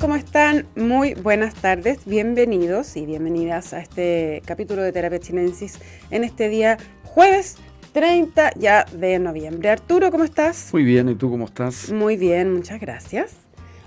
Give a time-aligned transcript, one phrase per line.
[0.00, 0.66] ¿cómo están?
[0.76, 5.78] Muy buenas tardes, bienvenidos y bienvenidas a este capítulo de Terapia Chinensis
[6.10, 7.58] en este día jueves
[7.92, 9.68] 30 ya de noviembre.
[9.68, 10.70] Arturo, ¿cómo estás?
[10.72, 11.92] Muy bien, ¿y tú cómo estás?
[11.92, 13.34] Muy bien, muchas gracias.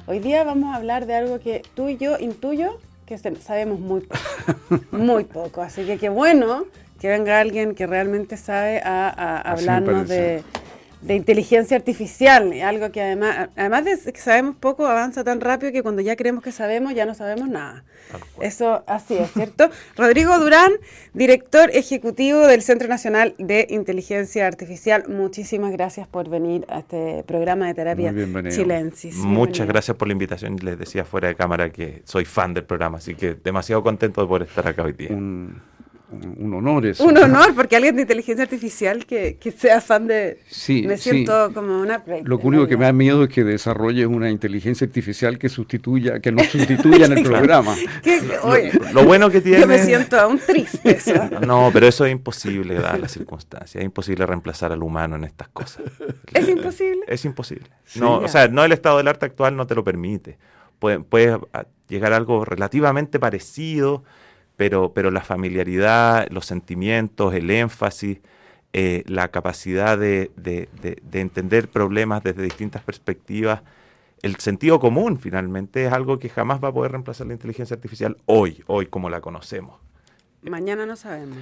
[0.05, 2.77] Hoy día vamos a hablar de algo que tú y yo intuyo
[3.07, 6.65] que sabemos muy poco, muy poco, así que qué bueno
[6.99, 10.43] que venga alguien que realmente sabe a, hablarnos de
[11.03, 15.83] de inteligencia artificial, algo que además, además de que sabemos poco, avanza tan rápido que
[15.83, 17.83] cuando ya creemos que sabemos, ya no sabemos nada.
[18.39, 19.69] Eso así es, ¿cierto?
[19.97, 20.71] Rodrigo Durán,
[21.13, 27.67] director ejecutivo del Centro Nacional de Inteligencia Artificial, muchísimas gracias por venir a este programa
[27.67, 28.13] de terapia
[28.49, 29.15] Chilensis.
[29.15, 30.57] Muchas gracias por la invitación.
[30.61, 34.27] Les decía fuera de cámara que soy fan del programa, así que demasiado contento de
[34.27, 35.09] poder estar acá hoy día
[36.37, 37.03] un honor eso.
[37.05, 40.39] Un honor, porque alguien de inteligencia artificial que, sea fan de...
[40.47, 42.03] Sí, me siento como una...
[42.23, 46.31] Lo único que me da miedo es que desarrolle una inteligencia artificial que sustituya, que
[46.31, 47.75] no sustituya en el programa.
[48.93, 49.61] lo, bueno que tiene...
[49.61, 50.97] Yo me siento aún triste.
[51.45, 53.75] no, pero eso es imposible, dadas las circunstancias.
[53.75, 55.83] Es imposible reemplazar al humano en estas cosas.
[56.33, 57.01] ¿Es imposible?
[57.07, 57.69] Es imposible.
[57.95, 60.37] no, o sea, no el estado del arte actual no te lo permite.
[60.79, 61.39] Puede, puede
[61.87, 64.03] llegar a algo relativamente parecido
[64.63, 68.19] pero, pero la familiaridad, los sentimientos, el énfasis,
[68.71, 70.31] eh, la capacidad de,
[71.11, 73.61] entender problemas desde distintas perspectivas,
[74.21, 78.15] el sentido común finalmente es algo que jamás va a poder reemplazar la inteligencia artificial
[78.25, 79.81] hoy, hoy como la conocemos.
[80.43, 81.39] Mañana no sabemos.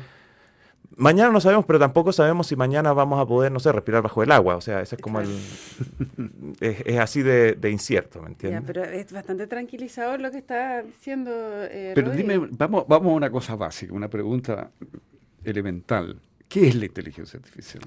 [0.98, 4.22] Mañana no sabemos, pero tampoco sabemos si mañana vamos a poder, no sé, respirar bajo
[4.24, 4.56] el agua.
[4.58, 5.30] O sea, ese es como el.
[6.60, 8.62] Es, así de, incierto, ¿me entiendes?
[8.68, 11.32] pero es bastante tranquilizador lo que está diciendo.
[11.34, 14.70] Eh, pero dime, vamos, vamos a una cosa básica, una pregunta
[15.44, 16.20] elemental.
[16.48, 17.84] ¿Qué es la inteligencia artificial?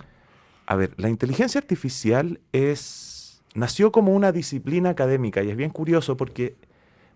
[0.66, 3.42] A ver, la inteligencia artificial es.
[3.54, 6.56] nació como una disciplina académica y es bien curioso porque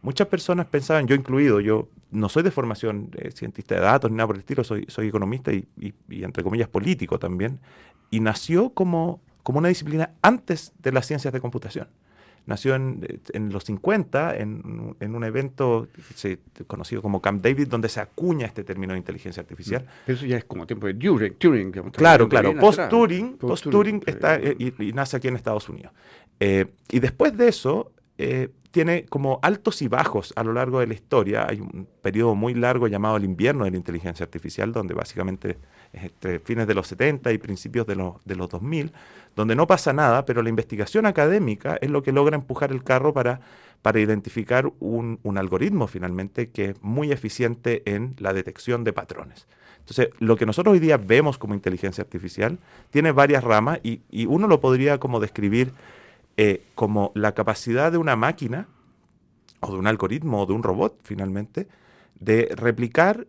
[0.02, 4.16] muchas personas pensaban, yo incluido, yo no soy de formación eh, cientista de datos ni
[4.16, 5.66] nada por el estilo, soy, soy economista y,
[6.08, 7.58] entre comillas político también,
[8.10, 11.88] y nació como, como una disciplina antes de las ciencias de computación.
[12.46, 15.86] Nació en, los 50 en, un evento
[16.66, 19.86] conocido como Camp David, donde se acuña este término de inteligencia artificial.
[20.06, 21.70] eso ya es como tiempo de Turing.
[21.92, 22.56] claro, claro.
[22.56, 25.92] Post-Turing post -Turing, está, eh, y, nace aquí en Estados Unidos.
[26.40, 27.92] Eh, y después de eso,
[28.70, 31.46] tiene como altos y bajos a lo largo de la historia.
[31.48, 35.58] Hay un periodo muy largo llamado el invierno de la inteligencia artificial, donde básicamente
[35.92, 38.92] es entre fines de los 70 y principios de, los, de los 2000,
[39.34, 43.14] donde no pasa nada, pero la investigación académica es lo que logra empujar el carro
[43.14, 43.40] para,
[43.82, 49.46] para identificar un, algoritmo finalmente que es muy eficiente en la detección de patrones.
[49.78, 52.58] Entonces, lo que nosotros hoy día vemos como inteligencia artificial
[52.90, 55.72] tiene varias ramas y, y uno lo podría como describir
[56.40, 58.68] eh, como la capacidad de una máquina
[59.58, 61.66] o de un algoritmo o de un robot finalmente
[62.14, 63.26] de replicar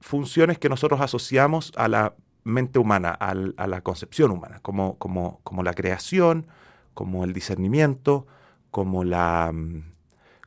[0.00, 2.14] funciones que nosotros asociamos a la
[2.44, 6.46] mente humana, a la concepción humana, como, como, como, la creación,
[6.92, 8.28] como el discernimiento,
[8.70, 9.82] como, la, mm,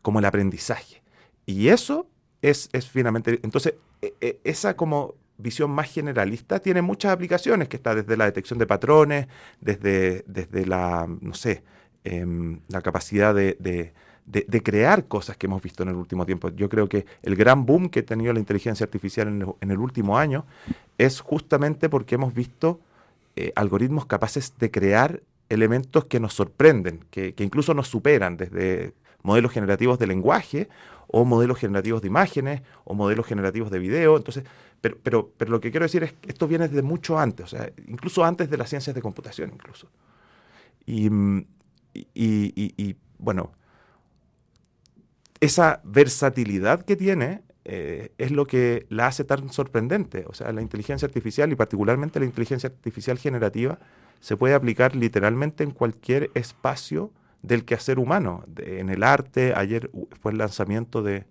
[0.01, 1.03] como el aprendizaje.
[1.45, 2.07] Y eso
[2.41, 7.77] es, es finalmente, entonces, e, e, esa como visión más generalista tiene muchas aplicaciones, que
[7.77, 9.27] está desde la detección de patrones,
[9.61, 11.63] desde, desde la, no sé,
[12.03, 13.93] em, la capacidad de,
[14.63, 16.49] crear cosas que hemos visto en el último tiempo.
[16.49, 20.17] Yo creo que el gran boom que ha tenido la inteligencia artificial en el, último
[20.17, 20.45] año
[20.97, 22.79] es justamente porque hemos visto
[23.35, 28.93] eh, algoritmos capaces de crear elementos que nos sorprenden, que, que incluso nos superan, desde
[29.23, 30.67] modelos generativos de lenguaje
[31.07, 34.17] o modelos generativos de imágenes o modelos generativos de video.
[34.17, 34.43] Entonces,
[34.81, 37.57] pero, pero, pero lo que quiero decir es que esto viene desde mucho antes, o
[37.57, 39.89] sea, incluso antes de las ciencias de computación, incluso.
[40.85, 41.09] Y,
[42.13, 43.51] y, bueno,
[45.39, 50.23] esa versatilidad que tiene eh, es lo que la hace tan sorprendente.
[50.27, 53.79] O sea, la inteligencia artificial y particularmente la inteligencia artificial generativa
[54.21, 58.45] se puede aplicar literalmente en cualquier espacio del quehacer humano.
[58.57, 59.91] en el arte, ayer
[60.21, 61.25] fue el lanzamiento de,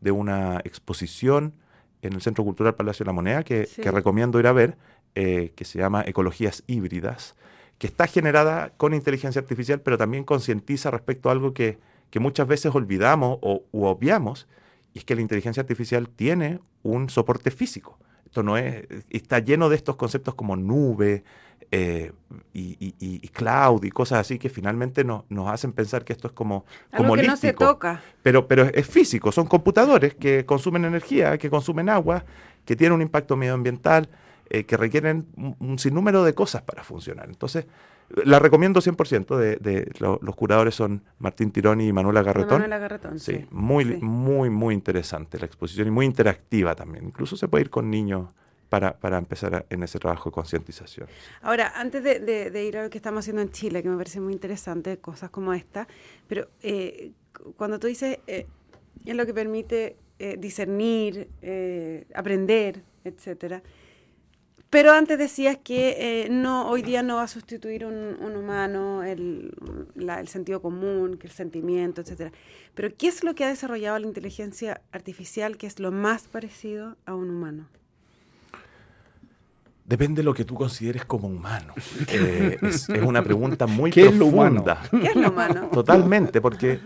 [0.00, 1.54] de una exposición
[2.02, 4.76] en el Centro Cultural Palacio de la Moneda, que, recomiendo ir a ver,
[5.14, 7.34] eh, que se llama Ecologías Híbridas,
[7.78, 11.78] que está generada con inteligencia artificial, pero también concientiza respecto a algo que,
[12.18, 14.48] muchas veces olvidamos o u obviamos,
[14.94, 17.98] y es que la inteligencia artificial tiene un soporte físico.
[18.24, 21.24] Esto no es, está lleno de estos conceptos como nube,
[21.70, 22.12] eh,
[22.52, 26.64] y, cloud y cosas así que finalmente nos hacen pensar que esto es como,
[26.96, 28.00] como que no se toca.
[28.22, 32.24] Pero, pero es físico, son computadores que consumen energía, que consumen agua,
[32.64, 34.08] que tienen un impacto medioambiental.
[34.48, 35.26] eh, que requieren
[35.58, 37.28] un, sinnúmero de cosas para funcionar.
[37.28, 37.66] Entonces,
[38.24, 39.36] la recomiendo 100%.
[39.36, 42.60] De, de los curadores son Martín Tironi y Manuela Garretón.
[42.60, 43.44] Manuela Garretón, sí.
[43.50, 47.06] muy, muy, muy interesante la exposición y muy interactiva también.
[47.06, 48.28] Incluso se puede ir con niños
[48.68, 51.08] para, para empezar en ese trabajo de concientización.
[51.42, 54.32] Ahora, antes de, ir a lo que estamos haciendo en Chile, que me parece muy
[54.32, 55.86] interesante, cosas como esta,
[56.26, 57.12] pero eh,
[57.56, 58.46] cuando tú dices, eh,
[59.04, 61.28] es lo que permite eh, discernir,
[62.14, 63.62] aprender, etcétera.
[64.68, 69.54] Pero antes decías que no, hoy día no va a sustituir un, humano, el,
[69.94, 72.32] el, sentido común, que el sentimiento, etcétera.
[72.74, 76.96] Pero ¿qué es lo que ha desarrollado la inteligencia artificial que es lo más parecido
[77.06, 77.68] a un humano?
[79.86, 81.72] Depende de lo que tú consideres como humano.
[82.08, 84.80] Eh, es, una pregunta muy ¿Qué profunda.
[84.84, 85.68] Es lo ¿Qué es lo humano?
[85.72, 86.80] Totalmente, porque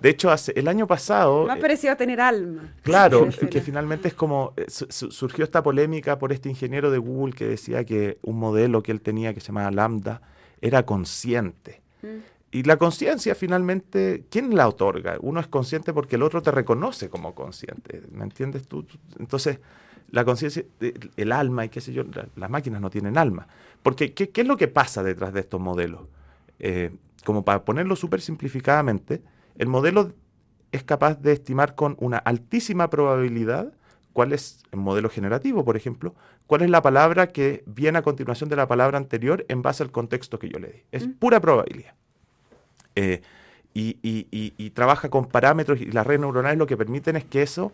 [0.00, 1.46] de hecho hace, el año pasado...
[1.46, 2.74] Más parecido a tener alma.
[2.82, 4.54] Claro, que finalmente es como...
[4.56, 8.92] Eh, surgió esta polémica por este ingeniero de Google que decía que un modelo que
[8.92, 10.22] él tenía que se llamaba Lambda
[10.62, 11.82] era consciente.
[12.02, 12.06] Mm.
[12.52, 15.18] Y la conciencia finalmente, ¿quién la otorga?
[15.20, 18.02] Uno es consciente porque el otro te reconoce como consciente.
[18.10, 18.86] ¿Me entiendes tú?
[19.18, 19.58] Entonces
[20.10, 20.64] la conciencia,
[21.16, 22.04] el alma y qué sé yo,
[22.36, 23.48] las máquinas no tienen alma.
[23.82, 26.02] Porque, ¿qué, es lo que pasa detrás de estos modelos?
[26.58, 26.90] Eh,
[27.24, 29.22] como para ponerlo súper simplificadamente,
[29.58, 30.12] el modelo
[30.72, 33.72] es capaz de estimar con una altísima probabilidad
[34.12, 36.14] cuál es, el modelo generativo, por ejemplo,
[36.46, 39.90] cuál es la palabra que viene a continuación de la palabra anterior en base al
[39.90, 40.82] contexto que yo le di.
[40.90, 41.94] Es pura probabilidad.
[42.94, 43.20] Eh,
[43.74, 47.72] y, y, trabaja con parámetros y las redes neuronales lo que permiten es que eso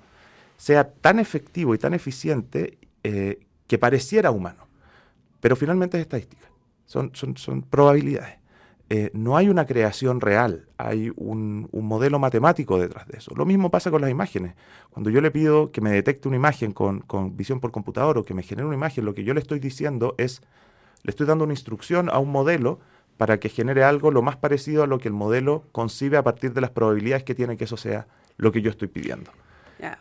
[0.56, 4.68] sea tan efectivo y tan eficiente eh, que pareciera humano.
[5.40, 6.46] Pero finalmente es estadística,
[6.86, 8.38] son, son, probabilidades.
[8.90, 13.32] Eh, no hay una creación real, hay un, modelo matemático detrás de eso.
[13.34, 14.54] Lo mismo pasa con las imágenes.
[14.90, 18.24] Cuando yo le pido que me detecte una imagen con, con visión por computador o
[18.24, 20.42] que me genere una imagen, lo que yo le estoy diciendo es,
[21.02, 22.78] le estoy dando una instrucción a un modelo
[23.16, 26.52] para que genere algo lo más parecido a lo que el modelo concibe a partir
[26.52, 28.06] de las probabilidades que tiene que eso sea
[28.36, 29.30] lo que yo estoy pidiendo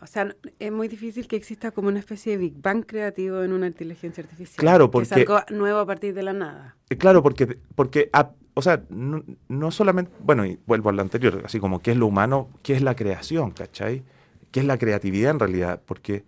[0.00, 3.52] o sea, es muy difícil que exista como una especie de Big Bang creativo en
[3.52, 4.58] una inteligencia artificial.
[4.58, 5.06] Claro, porque...
[5.06, 6.76] es algo nuevo a partir de la nada.
[6.88, 8.10] Eh, claro, porque, porque
[8.54, 12.06] o sea, no, solamente, bueno, y vuelvo a lo anterior, así como qué es lo
[12.06, 14.04] humano, qué es la creación, ¿cachai?
[14.50, 15.80] ¿Qué es la creatividad en realidad?
[15.84, 16.24] Porque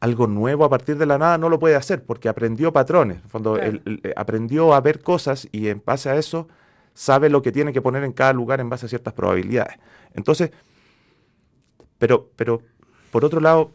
[0.00, 3.58] algo nuevo a partir de la nada no lo puede hacer, porque aprendió patrones, cuando
[3.58, 3.80] eh,
[4.16, 6.48] aprendió a ver cosas y en base a eso
[6.94, 9.76] sabe lo que tiene que poner en cada lugar en base a ciertas probabilidades.
[10.14, 10.52] Entonces,
[11.98, 12.60] pero, pero
[13.14, 13.70] por otro lado,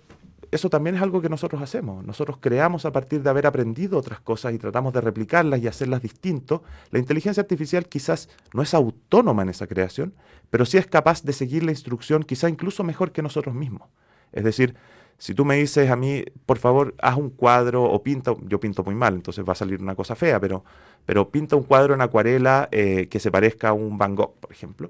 [0.51, 2.03] eso también es algo que nosotros hacemos.
[2.05, 6.01] Nosotros creamos a partir de haber aprendido otras cosas y tratamos de replicarlas y hacerlas
[6.01, 6.61] distinto.
[6.91, 10.13] La inteligencia artificial quizás no es autónoma en esa creación,
[10.49, 13.87] pero sí es capaz de seguir la instrucción quizá incluso mejor que nosotros mismos.
[14.33, 14.75] Es decir,
[15.17, 18.83] si tú me dices a mí, por favor, haz un cuadro o pinta, yo pinto
[18.83, 20.65] muy mal, entonces va a salir una cosa fea, pero,
[21.05, 24.51] pero pinta un cuadro en acuarela eh, que se parezca a un Van Gogh, por
[24.51, 24.89] ejemplo.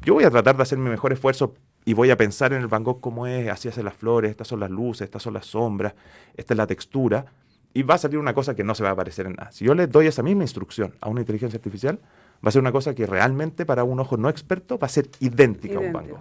[0.00, 1.52] Yo voy a tratar de hacer mi mejor esfuerzo
[1.84, 4.48] y voy a pensar en el Van Gogh cómo es, así hacen las flores, estas
[4.48, 5.94] son las luces, estas son las sombras,
[6.36, 7.26] esta es la textura,
[7.74, 9.50] y va a salir una cosa que no se va a parecer en nada.
[9.50, 11.98] Si yo le doy esa misma instrucción a una inteligencia artificial,
[12.44, 15.08] va a ser una cosa que realmente para un ojo no experto va a ser
[15.20, 16.20] idéntica a un Van Gogh.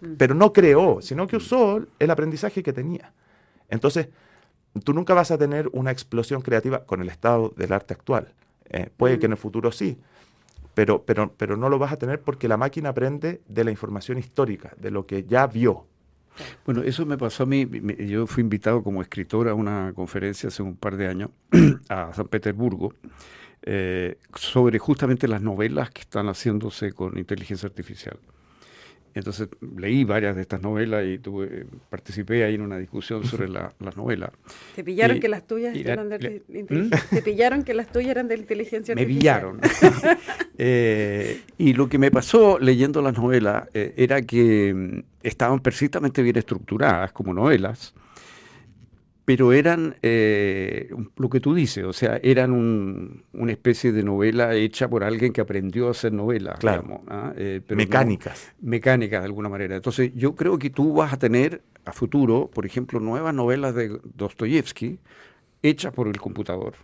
[0.00, 0.14] Mm.
[0.16, 3.12] Pero no creó, sino que usó el aprendizaje que tenía.
[3.68, 4.08] Entonces,
[4.84, 8.28] tú nunca vas a tener una explosión creativa con el estado del arte actual.
[8.70, 9.98] Eh, puede que en el futuro sí,
[10.74, 14.18] pero, pero, pero no lo vas a tener porque la máquina aprende de la información
[14.18, 15.86] histórica, de lo que ya vio.
[16.64, 17.68] Bueno, eso me pasó a mí.
[18.06, 21.30] Yo fui invitado como escritor a una conferencia hace un par de años
[21.88, 22.92] a San Petersburgo
[23.62, 28.18] eh, sobre justamente las novelas que están haciéndose con inteligencia artificial.
[29.14, 33.72] Entonces leí varias de estas novelas y tuve, participé ahí en una discusión sobre las
[33.96, 34.30] novelas.
[34.74, 36.90] ¿Te pillaron que las tuyas eran de ¿Mm?
[37.10, 39.54] ¿Te pillaron que las tuyas eran de inteligencia artificial?
[39.54, 40.18] Me pillaron.
[40.56, 46.22] Eh, y lo que me pasó leyendo las novelas eh, era que mm, estaban perfectamente
[46.22, 47.92] bien estructuradas como novelas
[49.24, 54.88] pero eran eh, lo que tú dices, o sea, eran una especie de novela hecha
[54.88, 56.54] por alguien que aprendió a hacer novela.
[56.58, 57.00] Claro.
[57.08, 57.32] ¿ah?
[57.36, 58.52] Eh, mecánicas.
[58.60, 59.76] mecánicas, de alguna manera.
[59.76, 63.98] Entonces, yo creo que tú vas a tener a futuro, por ejemplo, nuevas novelas de
[64.14, 64.98] Dostoyevsky
[65.62, 66.74] hechas por el computador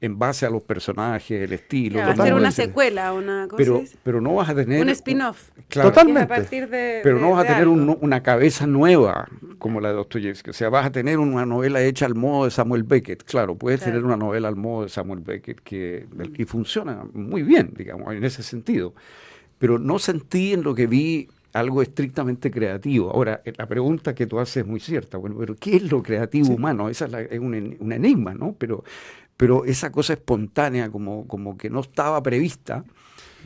[0.00, 2.00] en base a los personajes, el estilo.
[2.00, 3.56] Claro, hacer una secuela, una cosa.
[3.56, 4.82] Pero, pero no vas a tener.
[4.82, 5.50] Un spin-off.
[5.68, 7.00] Totalmente.
[7.02, 10.50] pero no vas a tener una cabeza nueva como la de Dostoyevsky.
[10.50, 13.24] O sea, vas a tener una novela hecha al modo de Samuel Beckett.
[13.24, 17.72] Claro, puedes tener una novela al modo de Samuel Beckett que, y funciona muy bien,
[17.76, 18.94] digamos, en ese sentido.
[19.58, 23.10] Pero no sentí en lo que vi algo estrictamente creativo.
[23.10, 25.16] Ahora, eh, la pregunta que tú haces es muy cierta.
[25.16, 26.88] Bueno, pero ¿qué es lo creativo humano?
[26.88, 27.54] Esa es, un,
[27.92, 28.54] enigma, ¿no?
[28.58, 28.84] Pero,
[29.36, 32.84] pero esa cosa espontánea, como, como que no estaba prevista,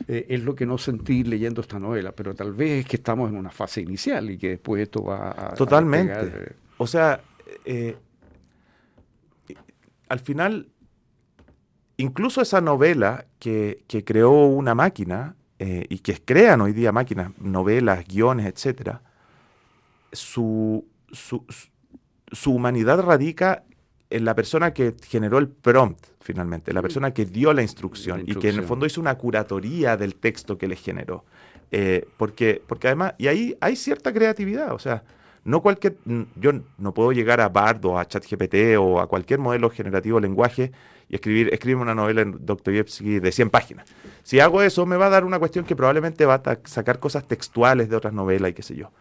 [0.07, 2.11] eh, es lo que no sentí leyendo esta novela.
[2.13, 5.31] Pero tal vez es que estamos en una fase inicial y que después esto va
[5.31, 5.53] a.
[5.53, 6.55] Totalmente.
[6.77, 7.21] o sea,
[7.65, 7.97] eh,
[10.07, 10.69] al final,
[11.97, 17.37] incluso esa novela que, que creó una máquina eh, y que crean hoy día máquinas,
[17.39, 18.97] novelas, guiones, etc.,
[20.11, 23.63] su, su, humanidad radica
[24.19, 28.49] la persona que generó el prompt, finalmente, la persona que dio la instrucción, y que
[28.49, 31.23] en el fondo hizo una curatoría del texto que le generó.
[31.71, 35.03] Eh, porque, porque además, y ahí hay cierta creatividad, o sea,
[35.43, 35.97] no cualquier,
[36.35, 40.27] yo no puedo llegar a Bard o a ChatGPT o a cualquier modelo generativo de
[40.27, 40.71] lenguaje
[41.09, 43.85] y escribir, escribir una novela en Dostoyevsky de 100 páginas.
[44.23, 47.27] Si hago eso, me va a dar una cuestión que probablemente va a sacar cosas
[47.27, 48.91] textuales de otras novelas y qué sé yo.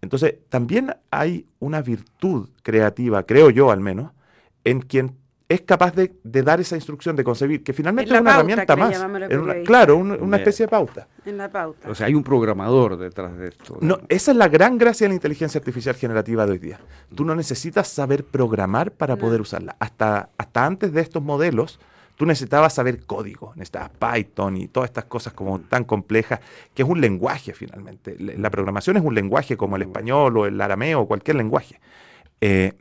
[0.00, 4.12] Entonces, también hay una virtud creativa, creo yo al menos,
[4.70, 5.16] en quien
[5.48, 9.02] es capaz de, dar esa instrucción, de concebir, que finalmente es, una herramienta más.
[9.64, 11.08] claro, una especie de pauta.
[11.24, 11.88] En la pauta.
[11.88, 13.78] O sea, hay un programador detrás de esto.
[13.80, 16.78] No, esa es la gran gracia de la inteligencia artificial generativa de hoy día.
[17.14, 19.74] Tú no necesitas saber programar para poder usarla.
[19.78, 21.80] Hasta, hasta antes de estos modelos,
[22.16, 26.40] tú necesitabas saber código, necesitabas Python y todas estas cosas como tan complejas,
[26.74, 28.16] que es un lenguaje finalmente.
[28.18, 31.80] La programación es un lenguaje como el español o el arameo o cualquier lenguaje.
[32.42, 32.74] Eh,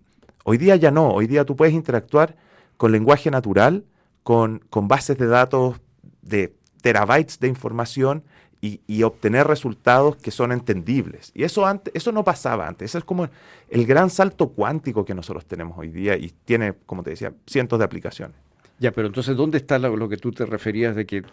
[0.50, 2.38] hoy día ya no, hoy día tú puedes interactuar
[2.78, 3.84] con lenguaje natural,
[4.24, 5.76] con, con bases de datos
[6.22, 8.24] de terabytes de información
[8.62, 11.32] y, obtener resultados que son entendibles.
[11.36, 12.92] Y eso, antes, eso no pasaba antes.
[12.92, 13.30] Eso es como
[13.70, 17.80] el gran salto cuántico que nosotros tenemos hoy día y tiene, como te decía, cientos
[17.80, 18.36] de aplicaciones.
[18.80, 21.24] Ya, pero entonces, ¿dónde está lo, que tú te referías de que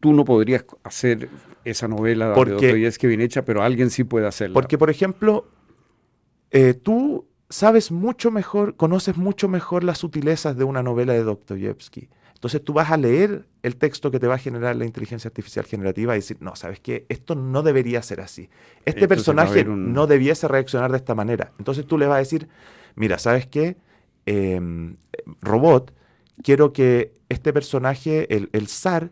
[0.00, 1.28] tú no podrías hacer
[1.64, 4.54] esa novela porque, de que bien hecha, pero alguien sí puede hacerla?
[4.54, 5.46] Porque, por ejemplo,
[6.50, 12.08] eh, tú sabes mucho mejor, conoces mucho mejor las sutilezas de una novela de Dostoyevsky.
[12.34, 15.66] Entonces tú vas a leer el texto que te va a generar la inteligencia artificial
[15.66, 17.04] generativa y decir, no, ¿sabes qué?
[17.10, 18.48] Esto no debería ser así.
[18.86, 21.52] Este personaje no debiese reaccionar de esta manera.
[21.58, 22.48] Entonces tú le vas a decir,
[22.94, 23.76] mira, ¿sabes qué?
[24.24, 24.96] Em,
[25.42, 25.92] robot,
[26.42, 29.10] quiero que este personaje, el, el zar,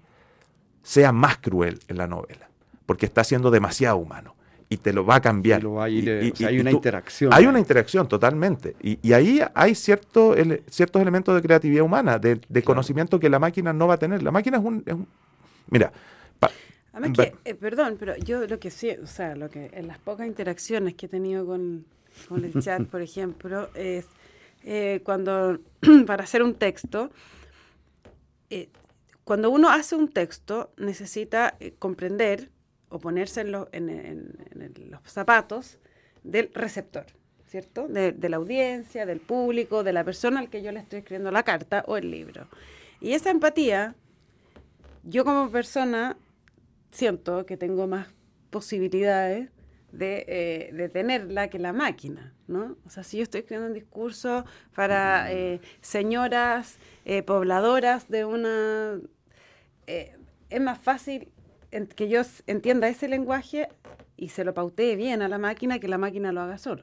[0.83, 2.49] sea más cruel en la novela,
[2.87, 4.38] porque está siendo demasiado humano
[4.69, 5.63] y te lo va a cambiar.
[5.89, 7.33] Y, hay una interacción.
[7.33, 8.77] Hay una interacción totalmente.
[8.83, 10.35] Y, ahí hay cierto,
[10.69, 14.23] ciertos elementos de creatividad humana, de, conocimiento que la máquina no va a tener.
[14.23, 15.07] La máquina es un...
[15.69, 15.93] mira.
[16.93, 19.99] Además que, eh, perdón, pero yo lo que sí, o sea, lo que en las
[19.99, 21.85] pocas interacciones que he tenido con,
[22.31, 24.07] el chat, por ejemplo, es
[24.65, 25.61] eh, cuando
[26.07, 27.11] para hacer un texto,
[28.51, 28.69] eh,
[29.23, 32.51] cuando uno hace un texto necesita comprender
[32.89, 33.53] o ponerse en,
[34.91, 35.79] los zapatos
[36.23, 37.07] del receptor,
[37.47, 37.89] ¿cierto?
[37.89, 41.43] De, la audiencia, del público, de la persona al que yo le estoy escribiendo la
[41.43, 42.49] carta o el libro.
[43.01, 43.95] Y esa empatía,
[45.05, 46.17] yo como persona
[46.91, 48.09] siento que tengo más
[48.51, 49.51] posibilidades
[49.93, 52.77] de, eh, tenerla que la máquina, ¿no?
[52.87, 59.01] O sea, si yo estoy escribiendo un discurso para eh, señoras eh, pobladoras de una...
[59.87, 61.29] es más fácil
[61.95, 63.69] que yo entienda ese lenguaje
[64.17, 66.83] y se lo pautee bien a la máquina que la máquina lo haga solo.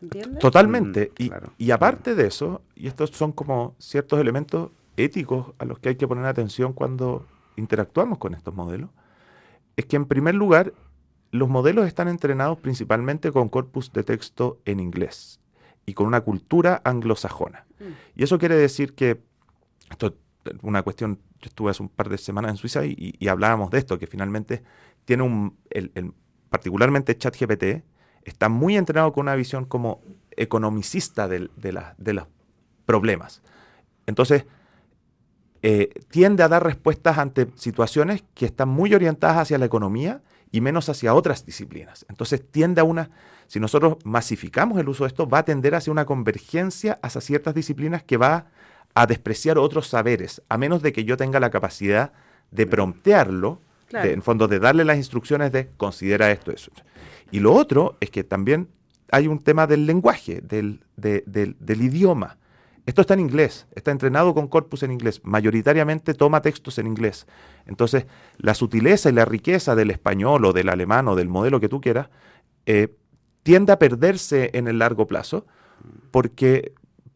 [0.00, 0.38] ¿Entiendes?
[0.40, 1.12] Totalmente.
[1.18, 5.90] Mm, y, aparte de eso, y estos son como ciertos elementos éticos a los que
[5.90, 8.90] hay que poner atención cuando interactuamos con estos modelos,
[9.76, 10.72] es que en primer lugar,
[11.30, 15.40] los modelos están entrenados principalmente con corpus de texto en inglés
[15.86, 17.66] y con una cultura anglosajona.
[17.80, 18.20] Mm.
[18.20, 19.20] Y eso quiere decir que,
[19.90, 20.12] esto es
[20.62, 23.98] una cuestión yo estuve hace un par de semanas en Suiza y, hablábamos de esto,
[23.98, 24.62] que finalmente
[25.04, 25.56] tiene un,
[26.48, 27.84] particularmente ChatGPT,
[28.24, 32.26] está muy entrenado con una visión como economicista de, de los
[32.86, 33.42] problemas.
[34.06, 34.44] Entonces,
[35.66, 40.20] eh, tiende a dar respuestas ante situaciones que están muy orientadas hacia la economía
[40.52, 42.04] y menos hacia otras disciplinas.
[42.10, 43.08] Entonces tiende a una,
[43.46, 47.54] si nosotros masificamos el uso de esto, va a tender hacia una convergencia hacia ciertas
[47.54, 48.48] disciplinas que va
[48.94, 52.12] a despreciar otros saberes, a menos de que yo tenga la capacidad
[52.50, 53.60] de promptearlo,
[53.92, 56.72] en fondo de darle las instrucciones de considera esto, eso.
[57.30, 58.68] Y lo otro es que también
[59.10, 62.38] hay un tema del lenguaje, del, del, idioma.
[62.86, 67.26] Esto está en inglés, está entrenado con corpus en inglés, mayoritariamente toma textos en inglés.
[67.66, 68.06] Entonces,
[68.38, 71.80] la sutileza y la riqueza del español o del alemán o del modelo que tú
[71.80, 72.08] quieras,
[72.66, 72.94] eh,
[73.42, 75.46] tiende a perderse en el largo plazo,
[76.10, 76.72] porque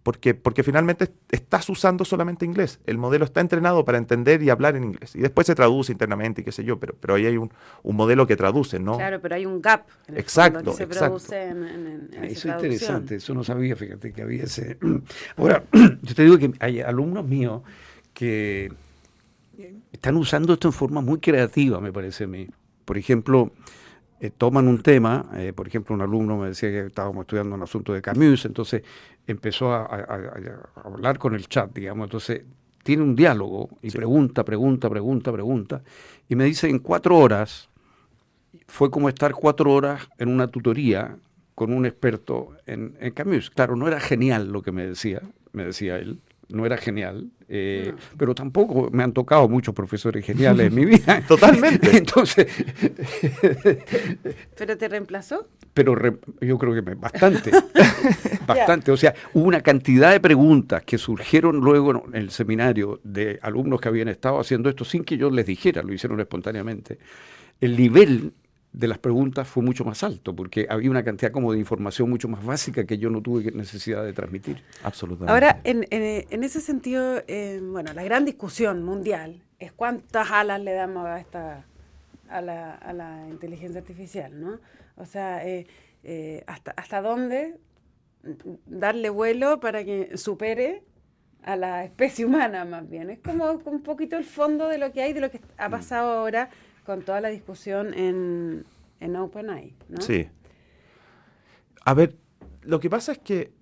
[0.09, 2.81] porque, porque finalmente estás usando solamente inglés.
[2.87, 5.15] El modelo está entrenado para entender y hablar en inglés.
[5.15, 7.53] Y después se traduce internamente y qué sé yo, pero, pero ahí hay un,
[7.85, 8.97] modelo que traduce, ¿no?
[8.97, 9.85] Claro, pero hay un gap.
[10.15, 14.79] exacto, se produce en, Eso es interesante, eso no sabía, fíjate que había ese...
[15.37, 15.65] Ahora,
[16.01, 17.61] yo te digo que hay alumnos míos
[18.15, 18.73] que
[19.93, 22.49] están usando esto en forma muy creativa, me parece a mí.
[22.87, 23.53] Por ejemplo,
[24.21, 27.63] eh, toman un tema, eh, por ejemplo, un alumno me decía que estábamos estudiando un
[27.63, 28.83] asunto de Camus, entonces
[29.29, 29.85] empezó a,
[30.85, 32.43] hablar con el chat, digamos, entonces
[32.83, 35.83] tiene un diálogo y pregunta, pregunta, pregunta, pregunta,
[36.29, 37.69] y me dice en cuatro horas,
[38.67, 41.17] fue como estar cuatro horas en una tutoría
[41.55, 43.51] con un experto en, en Camus.
[43.51, 45.21] Claro, no era genial lo que me decía,
[45.53, 50.69] me decía él, no era genial, eh, pero tampoco me han tocado muchos profesores geniales
[50.69, 51.23] en mi vida.
[51.27, 51.97] Totalmente.
[51.97, 52.47] Entonces.
[54.57, 55.49] ¿Pero te reemplazó?
[55.75, 55.95] Pero
[56.41, 57.51] yo creo que bastante.
[58.47, 58.91] bastante.
[58.91, 63.81] O sea, hubo una cantidad de preguntas que surgieron luego en el seminario de alumnos
[63.81, 66.99] que habían estado haciendo esto sin que yo les dijera, lo hicieron espontáneamente.
[67.61, 68.33] El nivel
[68.73, 72.29] de las preguntas fue mucho más alto, porque había una cantidad como de información mucho
[72.29, 74.63] más básica que yo no tuve necesidad de transmitir.
[74.83, 75.33] Absolutamente.
[75.33, 80.73] Ahora, en, en, ese sentido, eh, bueno, la gran discusión mundial es cuántas alas le
[80.73, 81.65] damos a esta
[82.29, 84.61] a la, a la inteligencia artificial, ¿no?
[84.97, 85.67] O sea, eh,
[86.05, 87.57] eh, hasta, hasta dónde
[88.67, 90.83] darle vuelo para que supere
[91.43, 93.11] a la especie humana más bien.
[93.11, 95.71] Es como un poquito el fondo de lo que hay, de lo que ha mm.
[95.71, 96.51] pasado ahora
[96.89, 98.65] con toda la discusión en,
[98.99, 100.01] en OpenAI, ¿no?
[100.01, 100.27] Sí.
[101.85, 102.17] A ver,
[102.63, 103.53] lo que pasa es que,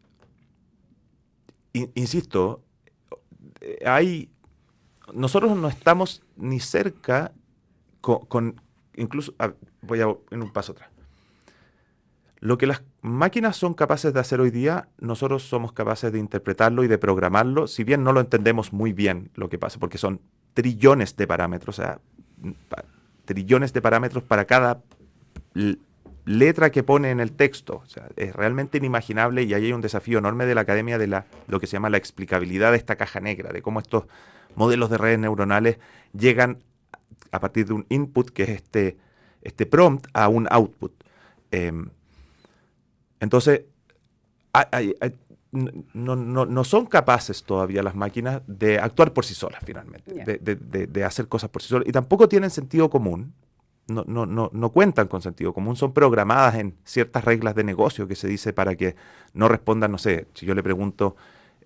[1.72, 2.62] insisto,
[3.84, 4.30] hay,
[5.12, 7.32] nosotros no estamos ni cerca
[8.00, 8.60] con,
[8.94, 9.34] incluso,
[9.82, 10.90] voy a en un paso atrás.
[12.38, 16.84] Lo que las máquinas son capaces de hacer hoy día, nosotros somos capaces de interpretarlo
[16.84, 20.20] y de programarlo, si bien no lo entendemos muy bien lo que pasa, porque son
[20.54, 22.00] trillones de parámetros, o sea,
[23.26, 24.82] trillones de parámetros para cada
[26.24, 27.82] letra que pone en el texto.
[27.84, 31.06] O sea, es realmente inimaginable y ahí hay un desafío enorme de la academia de
[31.08, 34.04] la, lo que se llama la explicabilidad de esta caja negra, de cómo estos
[34.54, 35.78] modelos de redes neuronales
[36.12, 36.62] llegan
[37.30, 38.96] a partir de un input, que es este,
[39.42, 40.92] este prompt, a un output.
[41.50, 41.90] Em,
[43.20, 43.62] entonces,
[45.52, 51.50] no, son capaces todavía las máquinas de actuar por sí solas, finalmente, de, hacer cosas
[51.50, 51.88] por sí solas.
[51.88, 53.32] Y tampoco tienen sentido común,
[53.88, 58.08] no, no, no, no cuentan con sentido común, son programadas en ciertas reglas de negocio
[58.08, 58.96] que se dice para que
[59.32, 61.16] no respondan, no sé, si yo le pregunto,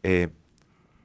[0.02, 0.28] eh,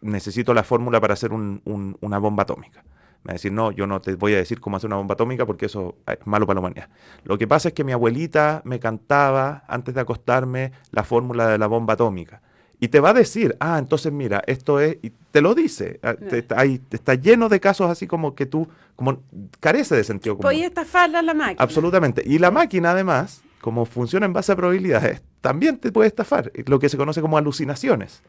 [0.02, 2.84] necesito la fórmula para hacer una bomba atómica.
[3.24, 5.14] Me va a decir, no, yo no te voy a decir cómo hacer una bomba
[5.14, 6.90] atómica porque eso es malo para la humanidad.
[7.24, 11.58] Lo que pasa es que mi abuelita me cantaba antes de acostarme la fórmula de
[11.58, 12.44] la bomba atómica
[12.80, 16.00] y te va a decir, ah, entonces mira, esto es, y te lo dice.
[16.04, 16.16] Ah,
[16.56, 19.20] ahí, está lleno de casos así como que tú, como
[19.60, 20.44] carece de sentido común.
[20.44, 21.64] Puede estafarla la máquina.
[21.64, 22.22] Absolutamente.
[22.26, 26.80] Y la máquina, además, como funciona en base a probabilidades, también te puede estafar, lo
[26.80, 28.22] que se conoce como alucinaciones.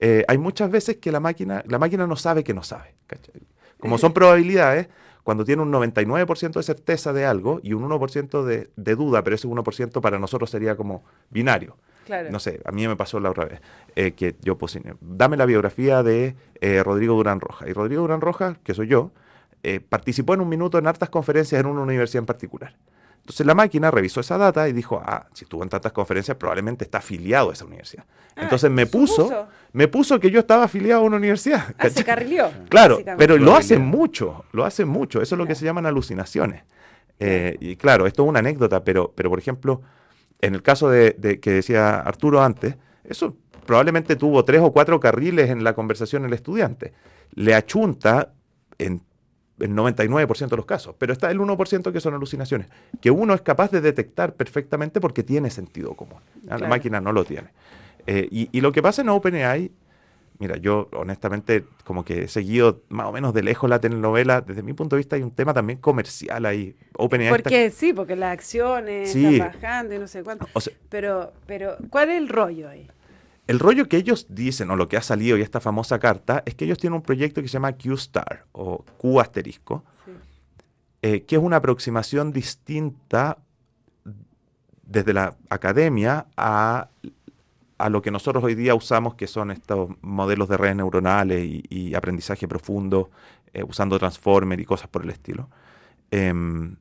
[0.00, 2.94] Eh, hay muchas veces que la máquina, la máquina no sabe que no sabe.
[3.80, 4.88] Como son probabilidades,
[5.24, 9.36] cuando tiene un 99% de certeza de algo y un 1% de, de duda, pero
[9.36, 11.76] ese 1% para nosotros sería como binario.
[12.30, 13.60] No sé, a mí me pasó la otra vez
[13.96, 17.68] eh, que yo puse, dame la biografía de eh, Rodrigo Durán Roja.
[17.68, 19.12] Y Rodrigo Durán Roja, que soy yo,
[19.62, 22.76] eh, participó en un minuto en hartas conferencias en una universidad en particular.
[23.20, 26.84] Entonces la máquina revisó esa data y dijo, ah, si estuvo en tantas conferencias, probablemente
[26.84, 28.04] está afiliado a esa universidad.
[28.36, 31.74] Ah, Entonces me puso, me puso que yo estaba afiliado a una universidad.
[31.76, 32.50] Ah, se carrileó.
[32.70, 35.20] Claro, pero lo hace mucho, lo hace mucho.
[35.20, 36.62] Eso es lo que se llaman alucinaciones.
[37.18, 39.82] y claro, esto es una anécdota, pero, pero por ejemplo,
[40.40, 45.50] en el caso de, que decía Arturo antes, eso probablemente tuvo tres o cuatro carriles
[45.50, 46.92] en la conversación el estudiante.
[47.34, 48.32] Le achunta
[48.78, 49.02] en
[49.58, 52.68] el 99% de los casos, pero está el 1% que son alucinaciones,
[53.00, 56.20] que uno es capaz de detectar perfectamente porque tiene sentido común.
[56.44, 57.48] La máquina no lo tiene.
[58.06, 59.70] Eh, y, y, lo que pasa en OpenAI
[60.38, 64.40] Mira, yo honestamente como que he seguido más o menos de lejos la telenovela.
[64.40, 66.76] Desde mi punto de vista hay un tema también comercial ahí.
[66.96, 70.46] OpenAI porque sí, porque las acciones están bajando y no sé cuánto.
[70.88, 72.88] pero, pero, ¿cuál es el rollo ahí?
[73.48, 76.54] El rollo que ellos dicen, o lo que ha salido y esta famosa carta, es
[76.54, 79.84] que ellos tienen un proyecto que se llama Q-Star, o Q asterisco,
[81.00, 83.38] eh, que es una aproximación distinta
[84.82, 86.88] desde la academia a
[87.78, 91.94] a lo que nosotros hoy día usamos, que son estos modelos de redes neuronales y,
[91.94, 93.10] aprendizaje profundo,
[93.52, 95.48] eh, usando Transformer y cosas por el estilo,
[96.10, 96.76] em,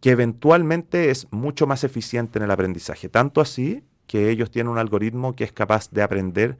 [0.00, 3.08] que eventualmente es mucho más eficiente en el aprendizaje.
[3.08, 6.58] Tanto así que ellos tienen un algoritmo que es capaz de aprender,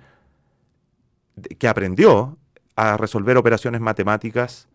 [1.59, 2.39] que aprendió
[2.75, 4.69] a resolver operaciones matemáticas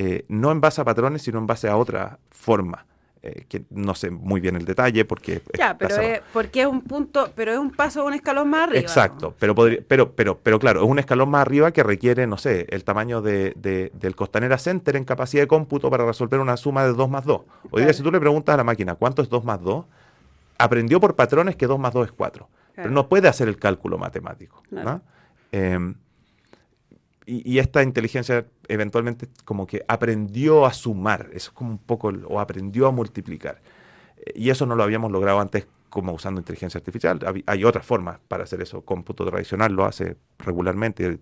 [0.00, 2.86] eh, no en base a patrones, sino en base a otra forma.
[3.20, 6.82] Eh, que no sé muy bien el detalle porque ya pero es, porque es un
[6.82, 9.56] punto pero es un paso un escalón más arriba exacto pero
[9.88, 13.20] pero pero pero claro es un escalón más arriba que requiere no sé el tamaño
[13.20, 17.24] de, del Costanera Center en capacidad de cómputo para resolver una suma de 2 más
[17.24, 19.84] 2 o día si tú le preguntas a la máquina cuánto es 2 más 2
[20.56, 23.98] aprendió por patrones que 2 más 2 es 4 pero no puede hacer el cálculo
[23.98, 25.02] matemático ¿no?
[25.50, 25.96] Em,
[27.28, 32.40] y, esta inteligencia eventualmente como que aprendió a sumar, eso es como un poco, o
[32.40, 33.60] aprendió a multiplicar.
[34.34, 37.20] Y eso no lo habíamos logrado antes como usando inteligencia artificial.
[37.46, 38.82] Hay otras formas para hacer eso.
[38.82, 41.18] Cómputo tradicional lo hace regularmente,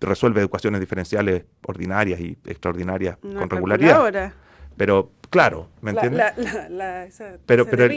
[0.00, 4.32] resuelve ecuaciones diferenciales ordinarias y extraordinarias con regularidad.
[4.76, 6.32] Pero claro, ¿me entiendes?
[6.70, 7.08] La,
[7.44, 7.88] pero pero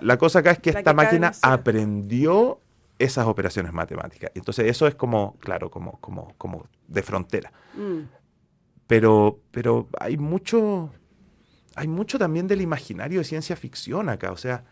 [0.00, 2.61] la, cosa acá es que esta máquina aprendió
[3.02, 4.30] esas operaciones matemáticas.
[4.34, 7.52] Entonces eso es como, claro, como, como, como de frontera.
[7.74, 8.02] Mm.
[8.86, 10.90] Pero, pero hay mucho,
[11.74, 14.30] hay mucho también del imaginario de ciencia ficción acá.
[14.30, 14.64] O sea,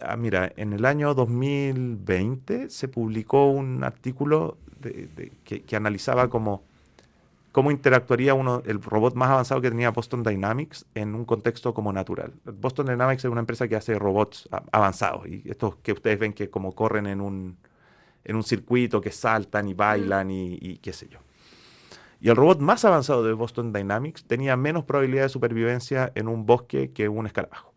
[0.00, 4.58] ah, mira, en el año 2020 se publicó un artículo
[5.44, 6.62] que, que, analizaba como
[7.52, 11.92] cómo interactuaría uno, el robot más avanzado que tenía Boston Dynamics en un contexto como
[11.92, 12.32] natural.
[12.44, 16.48] Boston Dynamics es una empresa que hace robots avanzados y estos que ustedes ven que
[16.50, 17.56] como corren en un,
[18.24, 21.18] en un circuito, que saltan y bailan y, qué sé yo.
[22.20, 26.46] Y el robot más avanzado de Boston Dynamics tenía menos probabilidad de supervivencia en un
[26.46, 27.72] bosque que un escarabajo.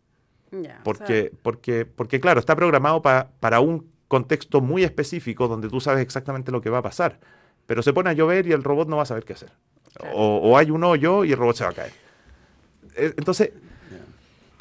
[0.84, 6.52] porque, porque, porque, claro, está programado para un contexto muy específico donde tú sabes exactamente
[6.52, 7.18] lo que va a pasar
[7.66, 9.50] pero se pone a llover y el robot no va a saber qué hacer.
[10.12, 11.92] O, hay un hoyo y el robot se va a caer.
[12.96, 13.50] Eh, entonces,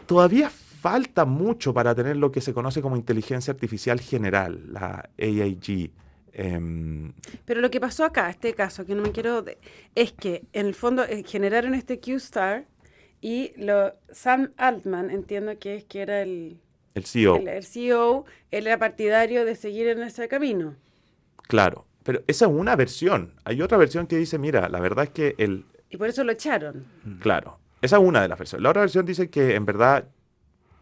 [0.06, 5.92] todavía falta mucho para tener lo que se conoce como inteligencia artificial general, la AIG.
[6.34, 7.14] Em,
[7.46, 9.46] pero lo que pasó acá, este caso, que no me quiero,
[9.96, 12.66] es que en el fondo eh, generaron este Q-Star
[13.22, 16.60] y lo, Sam Altman, entiendo que es que era el,
[16.96, 17.38] el CEO.
[17.38, 20.76] el CEO, él era partidario de seguir en ese camino.
[21.44, 23.34] Claro, pero esa es una versión.
[23.44, 25.66] Hay otra versión que dice, mira, la verdad es que el...
[25.90, 26.86] Y por eso lo echaron.
[27.04, 27.20] Mm.
[27.20, 27.60] Claro.
[27.82, 28.64] Esa es una de las versiones.
[28.64, 30.06] La otra versión dice que en verdad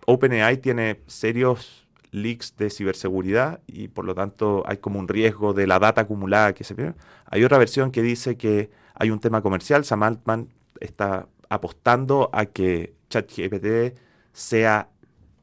[0.05, 5.65] OpenAI tiene serios leaks de ciberseguridad y por lo tanto hay como un riesgo de
[5.65, 6.93] la data acumulada que se pierde.
[7.25, 9.85] Hay otra versión que dice que hay un tema comercial.
[9.85, 13.97] Sam Altman está apostando a que ChatGPT
[14.33, 14.89] sea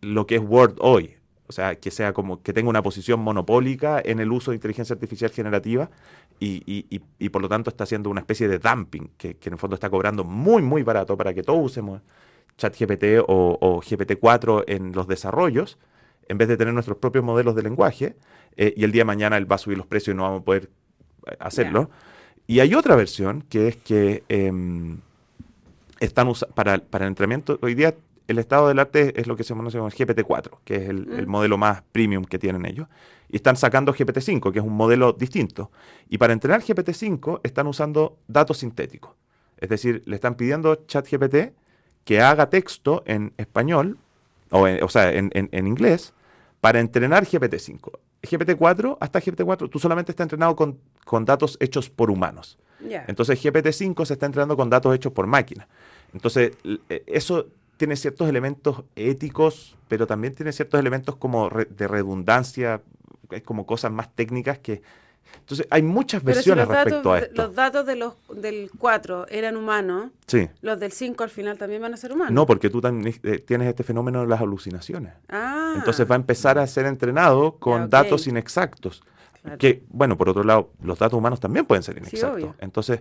[0.01, 1.17] lo que es Word hoy,
[1.49, 4.93] o sea, que sea como que tenga una posición monopólica en el uso de inteligencia
[4.95, 5.91] artificial generativa
[6.39, 9.89] y, por lo tanto está haciendo una especie de dumping, que, en el fondo está
[9.89, 12.03] cobrando muy, muy barato para que todos usemos
[12.59, 15.79] ChatGPT o, o GPT-4 en los desarrollos,
[16.29, 18.15] en vez de tener nuestros propios modelos de lenguaje,
[18.57, 20.43] eh, y el día de mañana él va a subir los precios y no vamos
[20.43, 20.69] a poder
[21.27, 21.89] eh, hacerlo.
[22.47, 24.99] Y hay otra versión que es que em,
[26.01, 27.95] están para, para el entrenamiento, hoy día
[28.29, 31.31] el estado del arte es lo que se conoce como GPT-4, que es el, mm.
[31.31, 32.87] modelo más premium que tienen ellos.
[33.31, 35.71] Y están sacando GPT-5, que es un modelo distinto.
[36.09, 39.13] Y para entrenar GPT-5 están usando datos sintéticos.
[39.57, 41.55] Es decir, le están pidiendo a ChatGPT
[42.05, 43.99] que haga texto en español,
[44.51, 46.13] o, o sea, en, inglés,
[46.61, 47.91] para entrenar GPT-5.
[48.23, 50.79] GPT-4, hasta GPT-4, tú solamente estás entrenado con,
[51.25, 52.59] datos hechos por humanos.
[53.09, 55.67] Entonces GPT-5 se está entrenando con datos hechos por máquina.
[56.13, 56.53] Entonces,
[56.89, 62.83] e, eso tiene ciertos elementos éticos, pero también tiene ciertos elementos como de redundancia,
[63.31, 64.83] es como cosas más técnicas que...
[65.41, 67.43] Entonces, hay muchas versiones respecto a esto.
[67.43, 70.49] Los datos de los, del 4 eran humanos, sí.
[70.63, 72.33] los del 5 al final también van a ser humanos.
[72.33, 75.13] No, porque tú también eh, tienes este fenómeno de las alucinaciones.
[75.29, 75.75] Ah.
[75.77, 79.03] Entonces va a empezar a ser entrenado con datos inexactos.
[79.59, 82.55] Que, bueno, por otro lado, los datos humanos también pueden ser inexactos.
[82.59, 83.01] Entonces,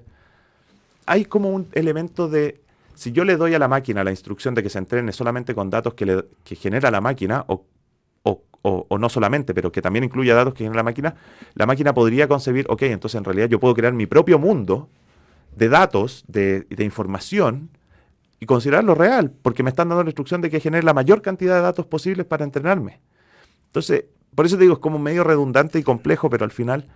[1.06, 2.62] hay como un elemento de
[2.98, 5.70] si yo le doy a la máquina la instrucción de que se entrene solamente con
[5.70, 6.24] datos que,
[6.56, 7.64] genera la máquina, o,
[8.98, 11.16] no solamente, pero que también incluya datos que genera la máquina,
[11.54, 14.90] la máquina podría concebir, ok, entonces en realidad yo puedo crear mi propio mundo
[15.56, 17.70] de datos, de, información,
[18.40, 21.56] y considerarlo real, porque me están dando la instrucción de que genere la mayor cantidad
[21.56, 23.00] de datos posibles para entrenarme.
[23.68, 26.88] Entonces, por eso te digo, es como medio redundante y complejo, pero al final,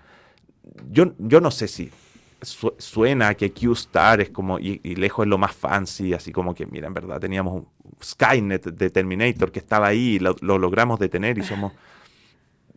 [0.90, 1.92] yo, yo no sé si
[2.42, 6.88] suena que Q-Star es como, y, lejos es lo más fancy, así como que, mira,
[6.88, 7.68] en verdad teníamos un
[8.04, 11.72] Skynet de Terminator que estaba ahí y lo, logramos detener y somos...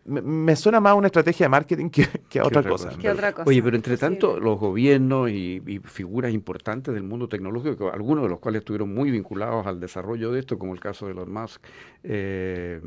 [0.05, 2.91] me, suena más a una estrategia de marketing que, a otra, cosa.
[3.47, 8.41] Oye, pero entre tanto, los gobiernos y, figuras importantes del mundo tecnológico, algunos de los
[8.41, 11.63] cuales estuvieron muy vinculados al desarrollo de esto, como el caso de Elon Musk,
[12.03, 12.81] eh,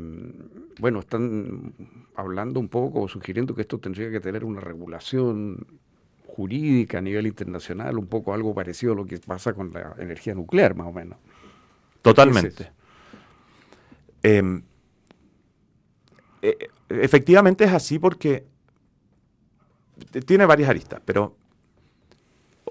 [0.78, 1.72] bueno, están
[2.14, 5.66] hablando un poco o sugiriendo que esto tendría que tener una regulación
[6.38, 10.36] jurídica a nivel internacional, un poco algo parecido a lo que pasa con la energía
[10.36, 11.18] nuclear, más o menos.
[12.00, 12.70] Totalmente.
[14.22, 14.62] Em,
[16.40, 18.46] eh, efectivamente es así porque
[20.26, 21.34] tiene varias aristas, pero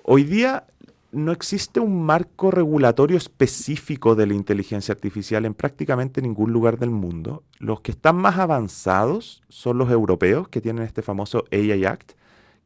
[0.04, 0.66] hoy día
[1.12, 6.92] no existe un marco regulatorio específico de la inteligencia artificial en prácticamente ningún lugar del
[6.92, 7.44] mundo.
[7.60, 12.14] Los que están más avanzados son los europeos, que tienen este famoso AI Act,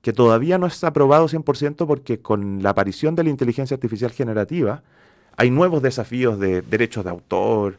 [0.02, 4.84] que todavía no está aprobado 100% porque con la aparición de la inteligencia artificial generativa
[5.38, 7.78] hay nuevos desafíos de derechos de autor,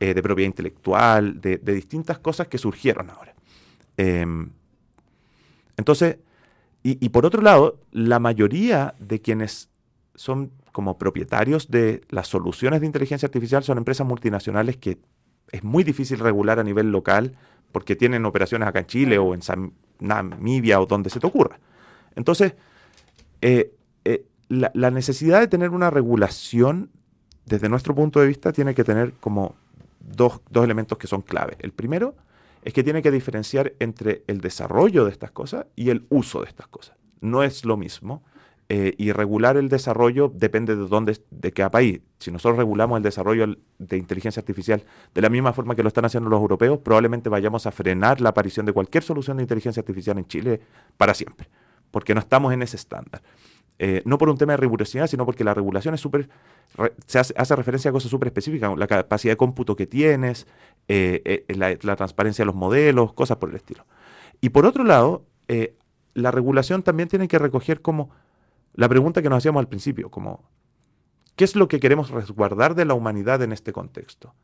[0.00, 3.34] eh, de propiedad intelectual, de, distintas cosas que surgieron ahora.
[3.96, 4.50] Em,
[5.76, 6.18] entonces,
[6.86, 9.70] y, por otro lado, la mayoría de quienes
[10.14, 14.98] son como propietarios de las soluciones de inteligencia artificial son empresas multinacionales que
[15.50, 17.36] es muy difícil regular a nivel local
[17.74, 19.42] porque tienen operaciones acá en Chile o en
[19.98, 21.58] Namibia o donde se te ocurra.
[22.14, 22.54] Entonces,
[23.42, 26.90] eh, eh, la, necesidad de tener una regulación,
[27.46, 29.56] desde nuestro punto de vista, tiene que tener como
[29.98, 31.56] dos, elementos que son clave.
[31.58, 32.14] El primero
[32.62, 36.48] es que tiene que diferenciar entre el desarrollo de estas cosas y el uso de
[36.50, 36.96] estas cosas.
[37.20, 38.22] No es lo mismo.
[38.70, 42.00] Eh, y regular el desarrollo depende de dónde, de qué país.
[42.18, 43.46] Si nosotros regulamos el desarrollo
[43.78, 44.82] de inteligencia artificial
[45.14, 48.30] de la misma forma que lo están haciendo los europeos, probablemente vayamos a frenar la
[48.30, 50.60] aparición de cualquier solución de inteligencia artificial en Chile
[50.96, 51.48] para siempre
[51.94, 53.22] porque no estamos en ese estándar.
[53.78, 56.28] Eh, no por un tema de rigurosidad, sino porque la regulación es súper,
[57.06, 60.48] se hace, referencia a cosas súper específicas, la capacidad de cómputo que tienes,
[60.88, 63.86] eh, la, transparencia de los modelos, cosas por el estilo.
[64.40, 65.24] Y por otro lado,
[66.14, 68.10] la regulación también tiene que recoger como
[68.74, 70.48] la pregunta que nos hacíamos al principio, como,
[71.36, 74.34] ¿qué es lo que queremos resguardar de la humanidad en este contexto?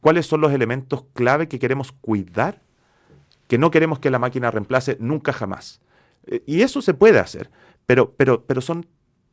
[0.00, 2.62] ¿Cuáles son los elementos clave que queremos cuidar
[3.50, 5.80] que no queremos que la máquina reemplace nunca jamás.
[6.28, 7.50] Eh, y eso se puede hacer,
[7.84, 8.86] pero, pero, pero son,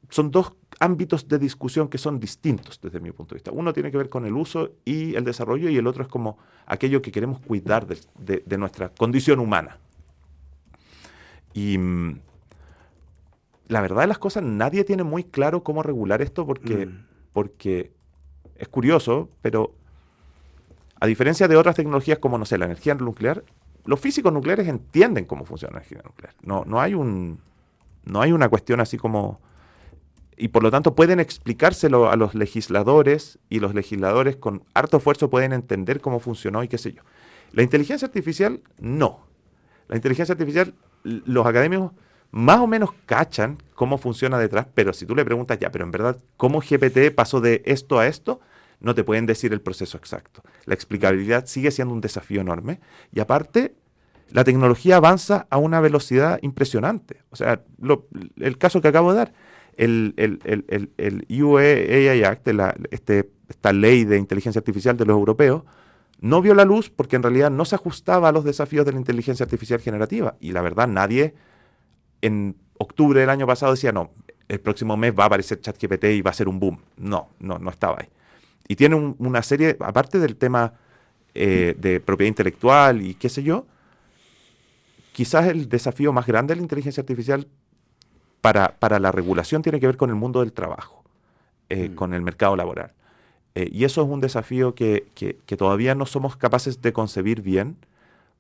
[0.10, 3.52] son dos ámbitos de discusión que son distintos desde mi punto de vista.
[3.52, 6.40] Uno tiene que ver con el uso y el desarrollo y el otro es como
[6.66, 9.78] aquello que queremos cuidar de, nuestra condición humana.
[11.54, 12.20] Y mm,
[13.68, 17.06] la verdad de las cosas, nadie tiene muy claro cómo regular esto porque, mm.
[17.34, 17.92] porque
[18.56, 19.74] es curioso, pero
[21.00, 23.44] a diferencia de otras tecnologías como, no sé, la energía nuclear,
[23.86, 26.34] los físicos nucleares entienden cómo funciona la energía nuclear.
[26.42, 27.40] No, no, hay un,
[28.06, 29.40] no hay una cuestión así como...
[30.40, 35.32] Y por lo tanto pueden explicárselo a los legisladores y los legisladores con harto esfuerzo
[35.32, 37.02] pueden entender cómo funcionó y qué sé yo.
[37.54, 39.26] La inteligencia artificial, no.
[39.88, 41.92] La inteligencia artificial, los académicos
[42.32, 45.92] más o menos cachan cómo funciona detrás, pero si tú le preguntas ya, pero en
[45.92, 48.40] verdad, ¿cómo GPT pasó de esto a esto?
[48.80, 50.44] no te pueden decir el proceso exacto.
[50.66, 52.80] La explicabilidad sigue siendo un desafío enorme
[53.12, 53.76] y aparte
[54.30, 57.22] la tecnología avanza a una velocidad impresionante.
[57.30, 57.62] O sea,
[58.38, 59.34] el caso que acabo de dar,
[59.78, 62.48] el, el, UE Act,
[62.92, 65.64] este, esta ley de inteligencia artificial de los europeos,
[66.20, 68.98] no vio la luz porque en realidad no se ajustaba a los desafíos de la
[68.98, 70.36] inteligencia artificial generativa.
[70.40, 71.36] Y la verdad, nadie
[72.22, 74.12] en octubre del año pasado decía, no,
[74.48, 76.80] el próximo mes va a aparecer ChatGPT y va a ser un boom.
[76.98, 78.08] No, no, no estaba ahí.
[78.68, 80.74] Y tiene una serie, aparte del tema
[81.34, 83.66] eh, de propiedad intelectual y qué sé yo,
[85.12, 87.48] quizás el desafío más grande de la inteligencia artificial
[88.42, 91.04] para, para la regulación tiene que ver con el mundo del trabajo,
[91.70, 91.96] eh, mm.
[91.96, 92.94] con el mercado laboral.
[93.56, 97.78] Eh, y eso es un desafío que, que, todavía no somos capaces de concebir bien,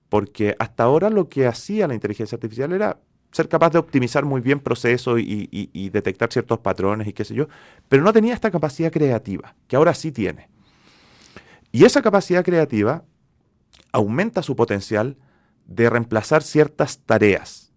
[0.10, 3.00] porque hasta ahora lo que hacía la inteligencia artificial era
[3.32, 7.48] ser capaz de optimizar muy bien procesos y, detectar ciertos patrones y qué sé yo,
[7.90, 10.50] pero no tenía esta capacidad creativa, que ahora sí tiene.
[11.72, 13.04] Y esa capacidad creativa
[13.92, 15.18] aumenta su potencial
[15.66, 17.72] de reemplazar ciertas tareas,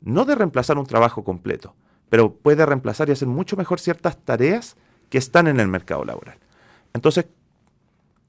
[0.00, 1.74] no de reemplazar un trabajo completo,
[2.08, 4.76] pero puede reemplazar y hacer mucho mejor ciertas tareas
[5.08, 6.38] que están en el mercado laboral.
[6.92, 7.26] Entonces,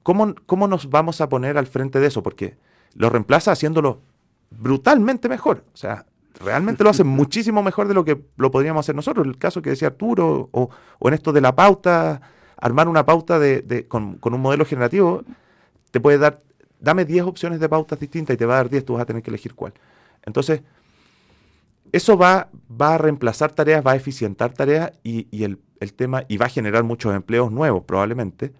[0.02, 2.22] ¿cómo, cómo nos vamos a poner al frente de eso?
[2.22, 2.56] Porque
[2.94, 4.02] lo reemplaza haciéndolo
[4.50, 5.64] brutalmente mejor.
[5.72, 6.06] O sea,
[6.40, 9.26] realmente lo hacen muchísimo mejor de lo que lo podríamos hacer nosotros.
[9.26, 12.20] El caso que decía Arturo, o, en esto de la pauta,
[12.56, 15.22] armar una pauta de, con, un modelo generativo,
[15.90, 16.42] te puede dar,
[16.80, 19.06] dame 10 opciones de pautas distintas y te va a dar 10, tú vas a
[19.06, 19.72] tener que elegir cuál.
[20.24, 20.62] Entonces,
[21.92, 25.58] eso va, va a reemplazar tareas, va a eficientar tareas y, el,
[25.96, 28.52] tema, y va a generar muchos empleos nuevos probablemente,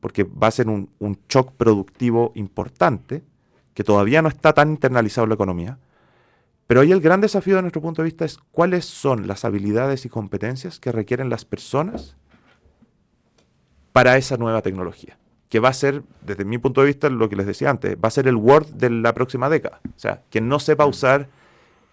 [0.00, 3.22] porque va a ser un, un shock productivo importante
[3.72, 5.78] que todavía no está tan internalizado en la economía.
[6.66, 10.04] Pero ahí el gran desafío de nuestro punto de vista es cuáles son las habilidades
[10.04, 12.16] y competencias que requieren las personas
[13.92, 15.16] para esa nueva tecnología,
[15.48, 18.08] que va a ser, desde mi punto de vista, lo que les decía antes, va
[18.08, 19.80] a ser el Word de la próxima década.
[19.84, 21.28] O sea, quien no sepa usar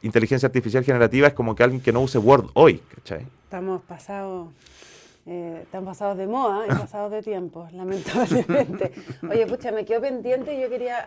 [0.02, 2.82] inteligencia artificial generativa es como que alguien que no use Word hoy.
[3.46, 4.50] Estamos pasados
[5.26, 8.92] eh, están pasados de moda y pasados de tiempo, lamentablemente.
[9.30, 10.60] Oye, pucha, me quedo pendiente.
[10.60, 11.06] Yo quería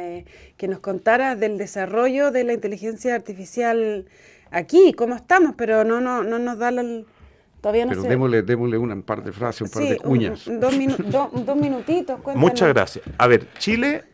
[0.00, 0.24] eh,
[0.56, 4.06] que nos contaras del desarrollo de la inteligencia artificial
[4.50, 7.06] aquí, cómo estamos, pero no, no, no nos da el,
[7.60, 10.44] todavía no Pero démosle, démosle una, un par de frases, un par de cuñas.
[10.46, 12.20] dos, dos minutitos.
[12.34, 13.04] Muchas gracias.
[13.16, 14.04] A ver, Chile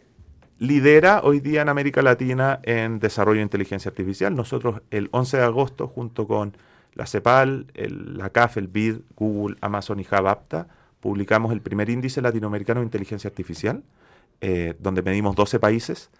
[0.58, 4.34] lidera hoy día en América Latina en desarrollo de inteligencia artificial.
[4.36, 6.56] Nosotros el 11 de agosto, junto con
[6.94, 10.68] la CEPAL, la CAF, el BID, Google, Amazon y Javapta,
[11.00, 13.82] publicamos el primer índice latinoamericano de inteligencia artificial,
[14.40, 16.10] eh, donde medimos 12 países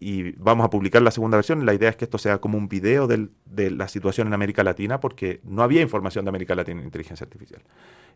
[0.00, 1.64] y vamos a publicar la segunda versión.
[1.66, 5.00] La idea es que esto sea como un video de la situación en América Latina,
[5.00, 7.62] porque no había información de América Latina en inteligencia artificial.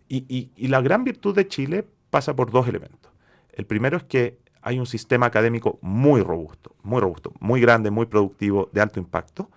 [0.08, 3.10] Y, y la gran virtud de Chile pasa por dos elementos.
[3.52, 8.06] El primero es que hay un sistema académico muy robusto, muy robusto, muy grande, muy
[8.06, 9.50] productivo, de alto impacto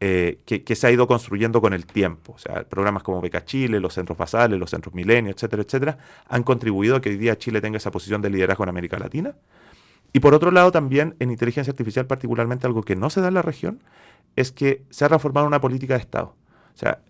[0.00, 2.34] eh, que, se ha ido construyendo con el tiempo.
[2.34, 6.44] O sea, programas como Beca Chile, los centros basales, los centros milenio, etcétera, etcétera, han
[6.44, 9.34] contribuido a que hoy día Chile tenga esa posición de liderazgo en América Latina.
[10.12, 13.34] Y por otro lado, también en inteligencia artificial, particularmente algo que no se da en
[13.34, 13.80] la región,
[14.36, 16.34] es que se ha transformado en una política de Estado.
[16.74, 17.00] O sea,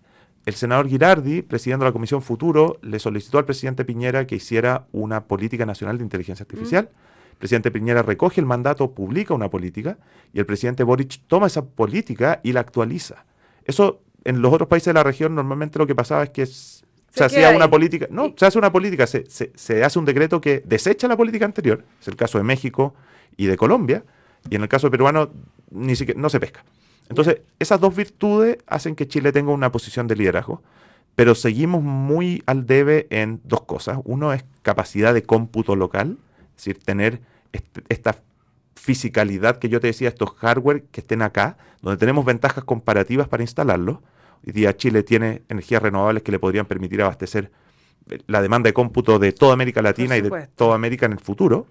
[0.45, 5.25] el senador Girardi, presidiendo la Comisión Futuro, le solicitó al presidente Piñera que hiciera una
[5.25, 6.89] política nacional de inteligencia artificial.
[6.91, 7.08] Mm
[7.39, 9.97] presidente Piñera recoge el mandato, publica una política
[10.33, 13.25] y el presidente Boric toma esa política y la actualiza.
[13.63, 17.23] Eso en los otros países de la región normalmente lo que pasaba es que se,
[17.23, 21.07] hacía una política, no, se hace una política, se, se, hace un decreto que desecha
[21.07, 22.93] la política anterior, es el caso de México
[23.37, 24.03] y de Colombia,
[24.49, 25.31] y en el caso peruano
[25.71, 26.63] ni siquiera, no se pesca.
[27.09, 30.61] Entonces, esas dos virtudes hacen que Chile tenga una posición de liderazgo,
[31.15, 33.99] pero seguimos muy al debe en dos cosas.
[34.05, 36.17] Uno es capacidad de cómputo local,
[36.51, 37.21] es decir, tener
[37.89, 38.15] esta
[38.75, 43.43] fisicalidad que yo te decía, estos hardware que estén acá, donde tenemos ventajas comparativas para
[43.43, 44.01] instalarlo.
[44.45, 47.51] Hoy día Chile tiene energías renovables que le podrían permitir abastecer
[48.27, 51.67] la demanda de cómputo de toda América Latina y de toda América en el futuro.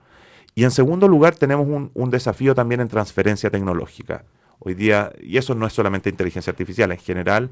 [0.55, 4.25] Y en segundo lugar, tenemos un, desafío también en transferencia tecnológica.
[4.59, 7.51] Hoy día, y eso no es solamente inteligencia artificial, en general,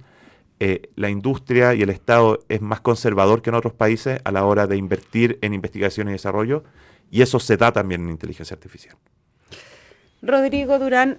[0.59, 4.45] eh, la industria y el Estado es más conservador que en otros países a la
[4.45, 6.65] hora de invertir en investigación y desarrollo
[7.11, 8.97] y eso se da también en inteligencia artificial.
[10.23, 11.19] Rodrigo Durán,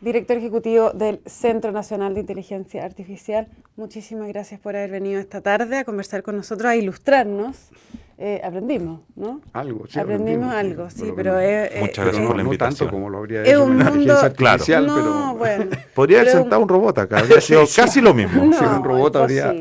[0.00, 5.78] director ejecutivo del Centro Nacional de Inteligencia Artificial, muchísimas gracias por haber venido esta tarde
[5.78, 7.70] a conversar con nosotros, a ilustrarnos.
[8.20, 9.40] Eh, aprendimos, ¿no?
[9.52, 9.96] Algo, sí.
[9.96, 11.34] Aprendimos, algo, sí, pero
[11.78, 12.88] Muchas gracias por la invitación.
[12.88, 15.34] tanto como lo habría hecho un mundo, artificial, no, pero...
[15.36, 18.44] Bueno, Podría haber sentado un robot acá, habría sido casi lo mismo.
[18.44, 19.54] No, si un robot habría...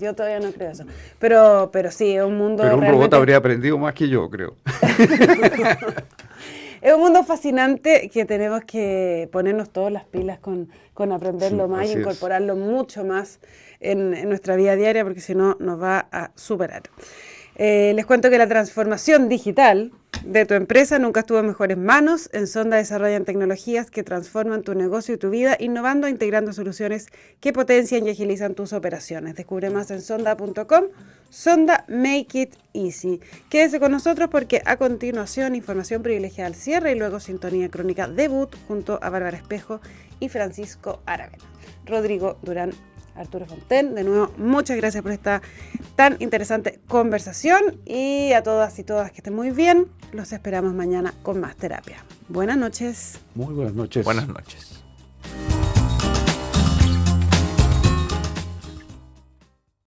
[0.00, 0.84] Yo todavía no creo eso.
[1.18, 2.62] Pero, pero sí, es un mundo.
[2.62, 4.56] Pero un robot habría aprendido más que yo, creo.
[6.80, 11.88] es un mundo fascinante que tenemos que ponernos todas las pilas con, con aprenderlo más
[11.88, 13.40] y incorporarlo mucho más
[13.80, 16.82] en, en, nuestra vida diaria, porque si no, nos va a superar.
[17.56, 19.92] Eh, les cuento que la transformación digital
[20.24, 22.28] de tu empresa nunca estuvo en mejores manos.
[22.32, 27.08] En Sonda desarrollan tecnologías que transforman tu negocio y tu vida, innovando e integrando soluciones
[27.40, 29.34] que potencian y agilizan tus operaciones.
[29.34, 30.84] Descubre más en sonda.com.
[31.30, 33.20] Sonda Make It Easy.
[33.48, 38.54] Quédese con nosotros porque a continuación información privilegiada al cierre y luego sintonía crónica debut
[38.66, 39.80] junto a Bárbara Espejo
[40.18, 41.44] y Francisco Aravena.
[41.86, 42.72] Rodrigo Durán
[43.14, 43.94] Arturo Fonten.
[43.94, 45.42] De nuevo, muchas gracias por esta
[45.96, 49.86] tan interesante conversación y a todas y todas que estén muy bien.
[50.12, 52.04] Los esperamos mañana con más terapia.
[52.28, 53.18] Buenas noches.
[53.34, 54.04] Muy buenas noches.
[54.04, 54.79] Buenas noches.